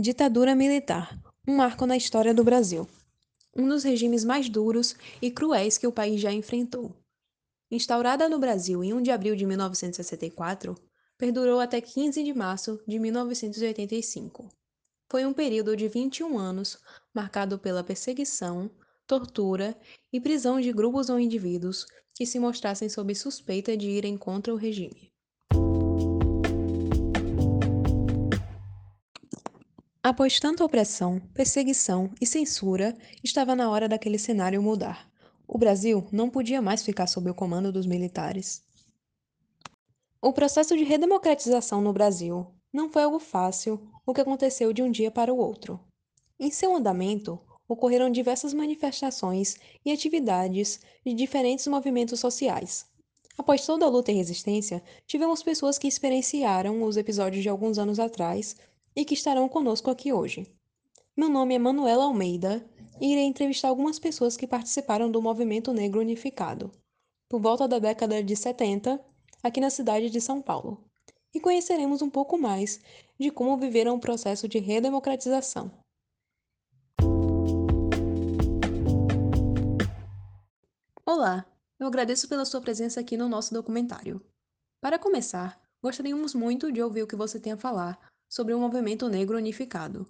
[0.00, 1.14] Ditadura militar
[1.46, 2.88] um marco na história do Brasil.
[3.54, 6.96] Um dos regimes mais duros e cruéis que o país já enfrentou.
[7.70, 10.74] Instaurada no Brasil em 1 de abril de 1964,
[11.18, 14.48] perdurou até 15 de março de 1985.
[15.06, 16.78] Foi um período de 21 anos
[17.12, 18.70] marcado pela perseguição,
[19.06, 19.76] tortura
[20.10, 24.56] e prisão de grupos ou indivíduos que se mostrassem sob suspeita de irem contra o
[24.56, 25.09] regime.
[30.02, 35.06] Após tanta opressão, perseguição e censura, estava na hora daquele cenário mudar.
[35.46, 38.62] O Brasil não podia mais ficar sob o comando dos militares.
[40.22, 44.90] O processo de redemocratização no Brasil não foi algo fácil, o que aconteceu de um
[44.90, 45.78] dia para o outro.
[46.38, 52.86] Em seu andamento, ocorreram diversas manifestações e atividades de diferentes movimentos sociais.
[53.36, 57.98] Após toda a luta e resistência, tivemos pessoas que experienciaram os episódios de alguns anos
[57.98, 58.56] atrás
[58.94, 60.46] e que estarão conosco aqui hoje.
[61.16, 62.64] Meu nome é Manuela Almeida
[63.00, 66.70] e irei entrevistar algumas pessoas que participaram do movimento negro unificado,
[67.28, 69.00] por volta da década de 70,
[69.42, 70.84] aqui na cidade de São Paulo,
[71.32, 72.80] e conheceremos um pouco mais
[73.18, 75.70] de como viveram o processo de redemocratização.
[81.06, 81.46] Olá,
[81.78, 84.20] eu agradeço pela sua presença aqui no nosso documentário.
[84.80, 89.08] Para começar, gostaríamos muito de ouvir o que você tem a falar sobre o movimento
[89.08, 90.06] negro unificado.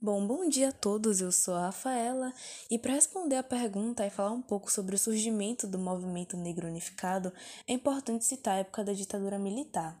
[0.00, 2.34] Bom, bom dia a todos, eu sou a Rafaela
[2.68, 6.66] e para responder a pergunta e falar um pouco sobre o surgimento do movimento negro
[6.66, 7.32] unificado,
[7.68, 9.96] é importante citar a época da ditadura militar.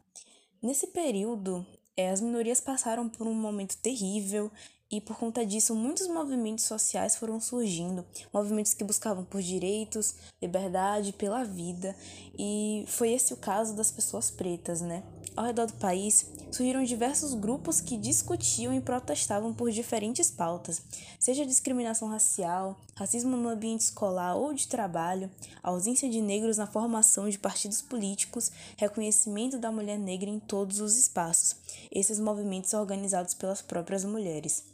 [0.60, 1.64] Nesse período,
[1.96, 4.50] é, as minorias passaram por um momento terrível
[4.90, 11.12] e por conta disso, muitos movimentos sociais foram surgindo, movimentos que buscavam por direitos, liberdade,
[11.12, 11.96] pela vida,
[12.36, 15.02] e foi esse o caso das pessoas pretas, né?
[15.34, 20.82] Ao redor do país, surgiram diversos grupos que discutiam e protestavam por diferentes pautas,
[21.18, 25.30] seja discriminação racial, racismo no ambiente escolar ou de trabalho,
[25.62, 30.98] ausência de negros na formação de partidos políticos, reconhecimento da mulher negra em todos os
[30.98, 31.56] espaços,
[31.90, 34.71] esses movimentos organizados pelas próprias mulheres.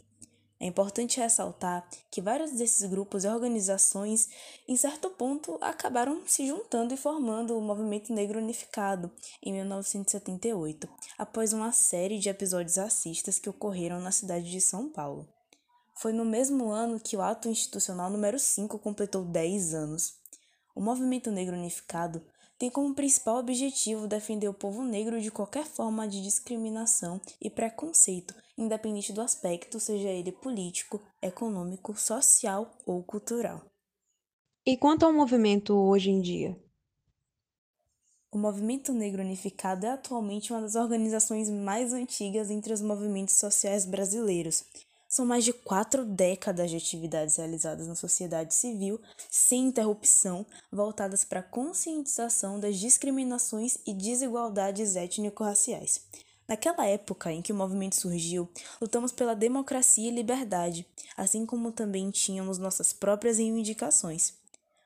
[0.61, 4.29] É importante ressaltar que vários desses grupos e organizações,
[4.67, 9.11] em certo ponto, acabaram se juntando e formando o Movimento Negro Unificado
[9.41, 15.29] em 1978, após uma série de episódios racistas que ocorreram na cidade de São Paulo.
[15.95, 20.15] Foi no mesmo ano que o Ato Institucional número 5 completou 10 anos.
[20.75, 22.21] O Movimento Negro Unificado
[22.59, 28.35] tem como principal objetivo defender o povo negro de qualquer forma de discriminação e preconceito,
[28.57, 33.65] independente do aspecto, seja ele político, econômico, social ou cultural.
[34.67, 36.61] E quanto ao movimento hoje em dia?
[38.31, 43.87] O Movimento Negro Unificado é atualmente uma das organizações mais antigas entre os movimentos sociais
[43.87, 44.65] brasileiros
[45.09, 51.41] são mais de quatro décadas de atividades realizadas na sociedade civil, sem interrupção, voltadas para
[51.41, 56.03] a conscientização das discriminações e desigualdades étnico-raciais.
[56.47, 58.49] Naquela época em que o movimento surgiu,
[58.81, 60.87] lutamos pela democracia e liberdade,
[61.17, 64.33] assim como também tínhamos nossas próprias reivindicações.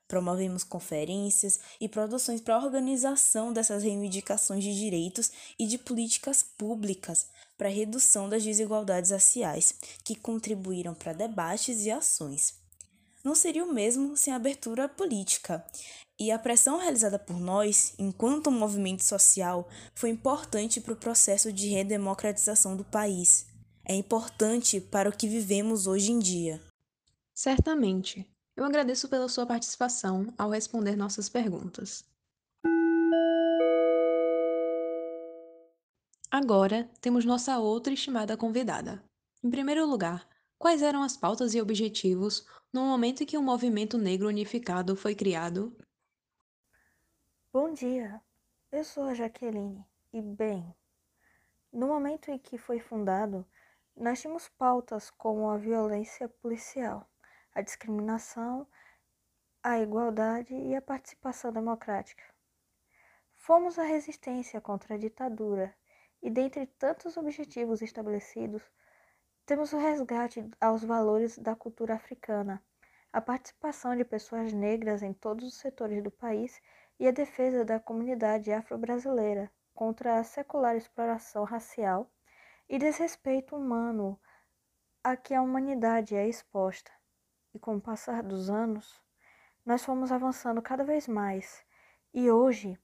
[0.09, 7.28] Promovemos conferências e produções para a organização dessas reivindicações de direitos e de políticas públicas
[7.62, 12.54] para a redução das desigualdades raciais, que contribuíram para debates e ações.
[13.22, 15.64] Não seria o mesmo sem abertura política.
[16.18, 21.68] E a pressão realizada por nós, enquanto movimento social, foi importante para o processo de
[21.68, 23.46] redemocratização do país.
[23.84, 26.60] É importante para o que vivemos hoje em dia.
[27.32, 28.26] Certamente.
[28.56, 32.04] Eu agradeço pela sua participação ao responder nossas perguntas.
[36.34, 39.04] Agora temos nossa outra estimada convidada.
[39.44, 40.26] Em primeiro lugar,
[40.56, 45.15] quais eram as pautas e objetivos no momento em que o movimento negro unificado foi
[45.15, 45.76] criado?
[47.53, 48.18] Bom dia,
[48.71, 50.74] eu sou a Jaqueline e, bem,
[51.71, 53.47] no momento em que foi fundado,
[53.95, 57.06] nós tínhamos pautas como a violência policial,
[57.54, 58.66] a discriminação,
[59.62, 62.24] a igualdade e a participação democrática.
[63.34, 65.77] Fomos a resistência contra a ditadura
[66.22, 68.63] e dentre tantos objetivos estabelecidos,
[69.45, 72.63] temos o resgate aos valores da cultura africana,
[73.13, 76.63] a participação de pessoas negras em todos os setores do país
[76.98, 82.10] e a defesa da comunidade afro-brasileira contra a secular exploração racial
[82.68, 84.18] e desrespeito humano
[85.03, 86.92] a que a humanidade é exposta.
[87.53, 89.03] E com o passar dos anos,
[89.66, 91.65] nós fomos avançando cada vez mais
[92.15, 92.78] e hoje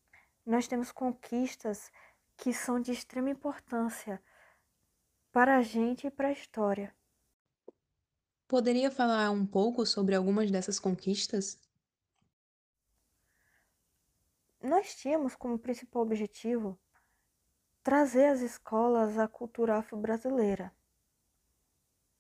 [0.45, 1.93] nós temos conquistas
[2.39, 4.23] que são de extrema importância
[5.33, 6.95] para a gente e para a história.
[8.47, 11.61] Poderia falar um pouco sobre algumas dessas conquistas?
[14.63, 16.79] Nós tínhamos como principal objetivo
[17.83, 20.73] trazer às escolas a cultura afro-brasileira.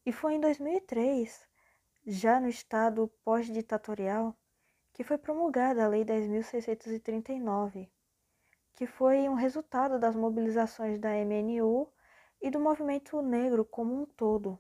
[0.05, 1.47] E foi em 2003,
[2.07, 4.37] já no estado pós-ditatorial,
[4.93, 7.89] que foi promulgada a Lei 10.639,
[8.79, 11.93] que foi um resultado das mobilizações da MNU
[12.41, 14.57] e do movimento negro como um todo.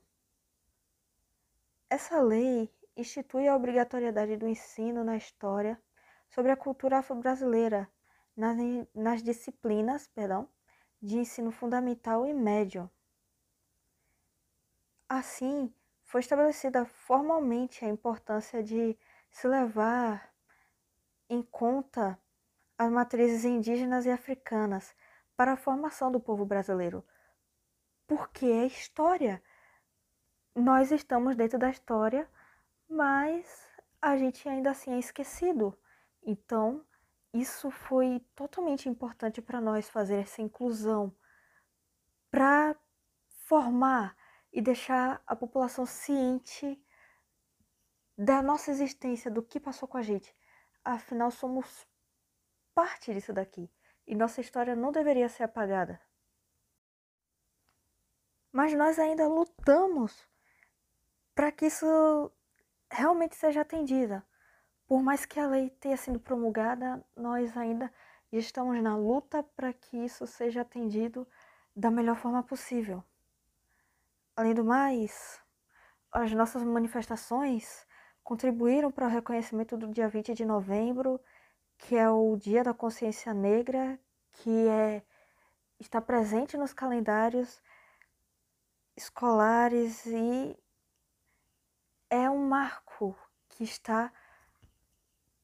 [1.89, 5.81] Essa lei institui a obrigatoriedade do ensino na história
[6.29, 7.89] sobre a cultura afro-brasileira
[8.37, 8.57] nas,
[8.93, 10.49] nas disciplinas perdão,
[11.01, 12.91] de ensino fundamental e médio.
[15.09, 15.73] Assim,
[16.03, 18.99] foi estabelecida formalmente a importância de
[19.31, 20.35] se levar
[21.31, 22.19] em conta
[22.79, 24.95] as matrizes indígenas e africanas
[25.37, 27.05] para a formação do povo brasileiro.
[28.07, 29.43] Porque é história
[30.59, 32.29] nós estamos dentro da história,
[32.89, 33.47] mas
[34.03, 35.79] a gente ainda assim é esquecido.
[36.23, 36.85] Então,
[37.33, 41.15] isso foi totalmente importante para nós fazer essa inclusão,
[42.31, 42.77] para
[43.45, 44.17] formar
[44.53, 46.83] e deixar a população ciente
[48.17, 50.35] da nossa existência, do que passou com a gente.
[50.85, 51.87] Afinal, somos
[52.79, 53.69] parte disso daqui
[54.07, 56.01] e nossa história não deveria ser apagada.
[58.53, 60.25] Mas nós ainda lutamos
[61.35, 62.31] para que isso
[62.89, 64.25] realmente seja atendida.
[64.87, 67.93] Por mais que a lei tenha sido promulgada, nós ainda
[68.31, 71.27] estamos na luta para que isso seja atendido
[71.75, 73.03] da melhor forma possível.
[74.37, 75.43] Além do mais,
[76.13, 77.85] as nossas manifestações
[78.23, 81.21] contribuíram para o reconhecimento do dia 20 de novembro,
[81.79, 83.99] que é o Dia da Consciência Negra,
[84.33, 85.03] que é
[85.81, 87.63] está presente nos calendários
[88.97, 90.59] escolares e
[92.11, 93.17] é um marco
[93.49, 94.13] que está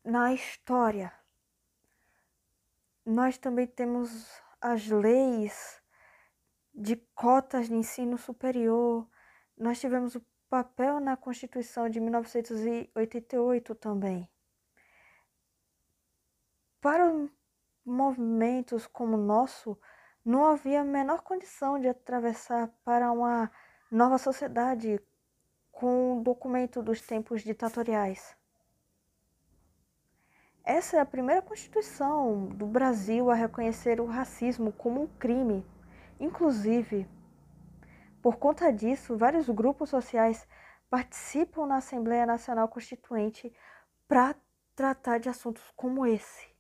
[0.04, 1.12] na história.
[3.06, 4.28] Nós também temos
[4.60, 5.81] as leis
[6.75, 9.08] de cotas de ensino superior.
[9.56, 14.28] Nós tivemos o papel na Constituição de 1988 também.
[16.84, 17.10] Para
[17.82, 19.75] movimentos como o nosso,
[20.22, 23.50] não havia a menor condição de atravessar para uma
[23.90, 25.00] nova sociedade
[25.72, 28.36] com o documento dos tempos ditatoriais.
[30.62, 35.64] Essa é a primeira Constituição do Brasil a reconhecer o racismo como um crime.
[36.20, 37.08] Inclusive,
[38.20, 40.46] por conta disso, vários grupos sociais
[40.90, 43.50] participam na Assembleia Nacional Constituinte
[44.06, 44.36] para
[44.76, 46.53] tratar de assuntos como esse.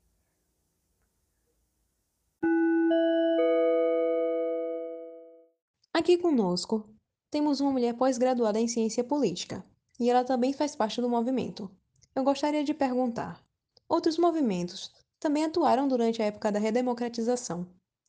[5.92, 6.88] Aqui conosco
[7.30, 9.64] temos uma mulher pós-graduada em ciência política,
[9.98, 11.70] e ela também faz parte do movimento.
[12.14, 13.40] Eu gostaria de perguntar:
[13.88, 17.66] outros movimentos também atuaram durante a época da redemocratização.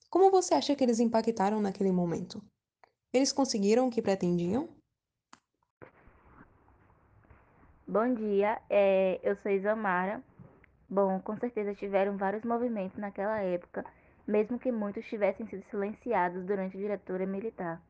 [0.09, 2.43] Como você acha que eles impactaram naquele momento?
[3.13, 4.67] Eles conseguiram o que pretendiam?
[7.87, 10.23] Bom dia, é, eu sou Isamara.
[10.89, 13.85] Bom, com certeza tiveram vários movimentos naquela época,
[14.27, 17.81] mesmo que muitos tivessem sido silenciados durante a ditadura militar.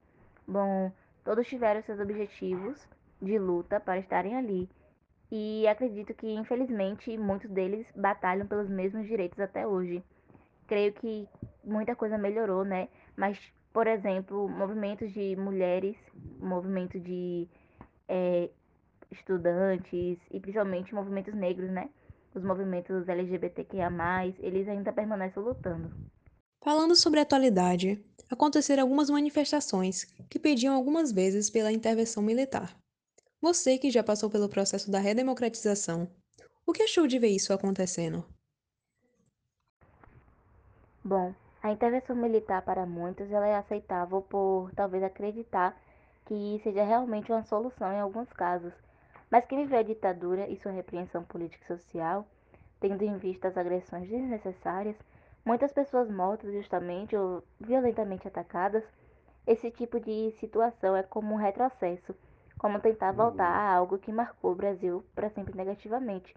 [0.48, 0.92] Bom,
[1.26, 2.88] Todos tiveram seus objetivos
[3.20, 4.70] de luta para estarem ali.
[5.32, 10.04] E acredito que, infelizmente, muitos deles batalham pelos mesmos direitos até hoje.
[10.68, 11.28] Creio que
[11.64, 12.90] muita coisa melhorou, né?
[13.18, 13.40] Mas,
[13.74, 15.98] por exemplo, movimentos de mulheres,
[16.40, 17.48] movimento de
[18.08, 18.52] é,
[19.10, 21.90] estudantes e principalmente movimentos negros, né?
[22.36, 23.90] Os movimentos LGBTQIA,
[24.38, 25.92] eles ainda permanecem lutando.
[26.66, 32.76] Falando sobre a atualidade, aconteceram algumas manifestações que pediam algumas vezes pela intervenção militar.
[33.40, 36.10] Você que já passou pelo processo da redemocratização,
[36.66, 38.26] o que achou de ver isso acontecendo?
[41.04, 45.80] Bom, a intervenção militar para muitos ela é aceitável por talvez acreditar
[46.26, 48.74] que seja realmente uma solução em alguns casos.
[49.30, 52.26] Mas quem viveu a ditadura e sua repreensão política e social,
[52.80, 54.96] tendo em vista as agressões desnecessárias,
[55.46, 58.84] muitas pessoas mortas justamente ou violentamente atacadas,
[59.46, 62.16] esse tipo de situação é como um retrocesso,
[62.58, 66.36] como tentar voltar a algo que marcou o Brasil para sempre negativamente.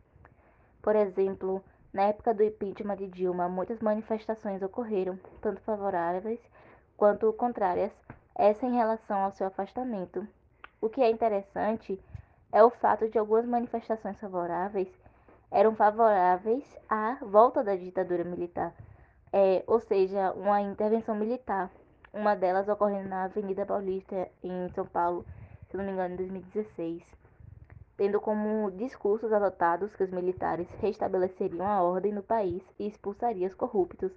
[0.83, 6.38] Por exemplo, na época do impeachment de Dilma, muitas manifestações ocorreram, tanto favoráveis
[6.99, 7.93] quanto contrárias,
[8.35, 10.29] essa em relação ao seu afastamento.
[10.81, 11.99] O que é interessante
[12.53, 14.88] é o fato de algumas manifestações favoráveis
[15.50, 18.75] eram favoráveis à volta da ditadura militar,
[19.32, 21.70] é, ou seja, uma intervenção militar,
[22.12, 25.25] uma delas ocorrendo na Avenida Paulista, em São Paulo,
[25.70, 27.02] se não me engano, em 2016,
[27.97, 33.54] tendo como discursos adotados que os militares restabeleceriam a ordem no país e expulsariam os
[33.54, 34.12] corruptos,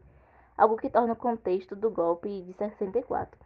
[0.58, 3.40] algo que torna o contexto do golpe de 64.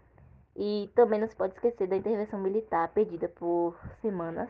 [0.57, 4.49] E também não se pode esquecer da intervenção militar pedida por semanas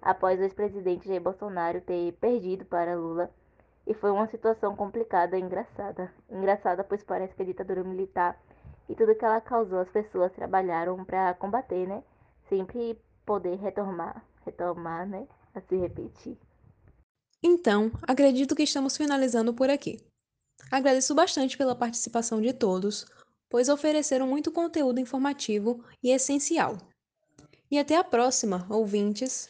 [0.00, 3.30] após o ex-presidente Jair Bolsonaro ter perdido para Lula.
[3.86, 6.12] E foi uma situação complicada e engraçada.
[6.30, 8.38] Engraçada, pois parece que a ditadura militar
[8.88, 12.02] e tudo que ela causou, as pessoas trabalharam para combater, né?
[12.48, 15.28] Sempre poder retomar, retomar, né?
[15.54, 16.36] A se repetir.
[17.42, 20.04] Então, acredito que estamos finalizando por aqui.
[20.70, 23.06] Agradeço bastante pela participação de todos,
[23.48, 26.76] pois ofereceram muito conteúdo informativo e essencial.
[27.70, 29.48] E até a próxima, ouvintes!